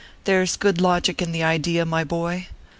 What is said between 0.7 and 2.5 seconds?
logic in the idea, my boy.